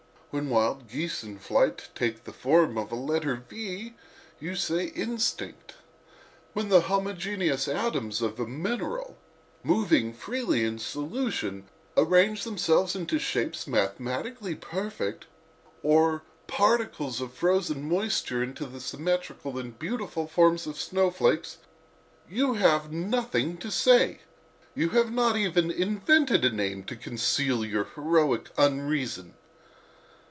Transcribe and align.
When 0.33 0.49
wild 0.49 0.87
geese 0.89 1.23
in 1.25 1.39
flight 1.39 1.89
take 1.93 2.23
the 2.23 2.31
form 2.31 2.77
of 2.77 2.89
a 2.89 2.95
letter 2.95 3.35
V 3.49 3.95
you 4.39 4.55
say 4.55 4.85
instinct. 4.85 5.73
When 6.53 6.69
the 6.69 6.83
homogeneous 6.83 7.67
atoms 7.67 8.21
of 8.21 8.39
a 8.39 8.47
mineral, 8.47 9.17
moving 9.61 10.13
freely 10.13 10.63
in 10.63 10.79
solution, 10.79 11.65
arrange 11.97 12.45
themselves 12.45 12.95
into 12.95 13.19
shapes 13.19 13.67
mathematically 13.67 14.55
perfect, 14.55 15.25
or 15.83 16.23
particles 16.47 17.19
of 17.19 17.33
frozen 17.33 17.83
moisture 17.89 18.41
into 18.41 18.65
the 18.67 18.79
symmetrical 18.79 19.59
and 19.59 19.77
beautiful 19.77 20.27
forms 20.27 20.65
of 20.65 20.79
snowflakes, 20.79 21.57
you 22.29 22.53
have 22.53 22.89
nothing 22.89 23.57
to 23.57 23.69
say. 23.69 24.19
You 24.75 24.91
have 24.91 25.11
not 25.11 25.35
even 25.35 25.69
invented 25.69 26.45
a 26.45 26.49
name 26.51 26.85
to 26.85 26.95
conceal 26.95 27.65
your 27.65 27.83
heroic 27.95 28.47
unreason." 28.57 29.33